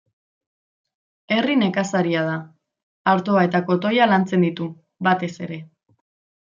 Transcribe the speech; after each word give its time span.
Herri 1.35 1.57
nekazaria 1.63 2.25
da; 2.31 2.39
artoa 3.15 3.47
eta 3.51 3.65
kotoia 3.71 4.11
lantzen 4.13 4.51
ditu, 4.51 4.73
batez 5.11 5.35
ere. 5.49 5.65